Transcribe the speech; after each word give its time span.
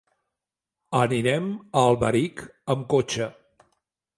Anirem 0.99 1.51
a 1.57 1.83
Alberic 1.91 2.43
amb 2.77 2.89
cotxe. 2.95 3.29